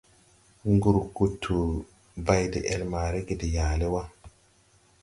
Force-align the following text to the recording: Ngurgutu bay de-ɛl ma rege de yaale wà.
Ngurgutu 0.73 1.57
bay 2.25 2.43
de-ɛl 2.53 2.81
ma 2.91 3.01
rege 3.13 3.35
de 3.41 3.47
yaale 3.55 3.87
wà. 3.93 4.03